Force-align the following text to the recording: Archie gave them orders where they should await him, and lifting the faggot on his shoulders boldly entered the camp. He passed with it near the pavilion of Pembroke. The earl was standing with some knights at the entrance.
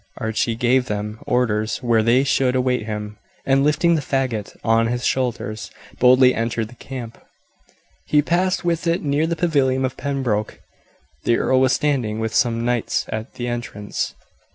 Archie 0.17 0.55
gave 0.55 0.87
them 0.87 1.19
orders 1.27 1.77
where 1.83 2.01
they 2.01 2.23
should 2.23 2.55
await 2.55 2.87
him, 2.87 3.19
and 3.45 3.63
lifting 3.63 3.93
the 3.93 4.01
faggot 4.01 4.57
on 4.63 4.87
his 4.87 5.05
shoulders 5.05 5.69
boldly 5.99 6.33
entered 6.33 6.69
the 6.69 6.73
camp. 6.75 7.19
He 8.07 8.23
passed 8.23 8.65
with 8.65 8.87
it 8.87 9.03
near 9.03 9.27
the 9.27 9.35
pavilion 9.35 9.85
of 9.85 9.97
Pembroke. 9.97 10.59
The 11.25 11.37
earl 11.37 11.59
was 11.59 11.73
standing 11.73 12.19
with 12.19 12.33
some 12.33 12.65
knights 12.65 13.05
at 13.09 13.35
the 13.35 13.47
entrance. 13.47 14.15